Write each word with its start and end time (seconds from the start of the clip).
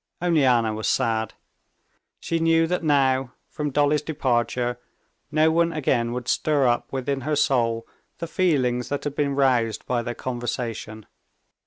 Only 0.19 0.45
Anna 0.45 0.73
was 0.73 0.87
sad. 0.87 1.35
She 2.19 2.39
knew 2.39 2.65
that 2.65 2.83
now, 2.83 3.33
from 3.51 3.69
Dolly's 3.69 4.01
departure, 4.01 4.79
no 5.31 5.51
one 5.51 5.71
again 5.71 6.11
would 6.11 6.27
stir 6.27 6.65
up 6.65 6.91
within 6.91 7.21
her 7.21 7.35
soul 7.35 7.85
the 8.17 8.25
feelings 8.25 8.89
that 8.89 9.03
had 9.03 9.13
been 9.15 9.35
roused 9.35 9.85
by 9.85 10.01
their 10.01 10.15
conversation. 10.15 11.05